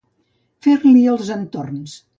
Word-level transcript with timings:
Fer-li 0.67 1.05
els 1.13 1.31
entorns. 1.39 1.99